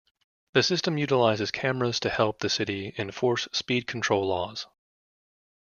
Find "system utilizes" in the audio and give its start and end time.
0.63-1.51